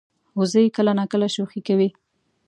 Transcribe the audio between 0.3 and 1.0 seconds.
وزې کله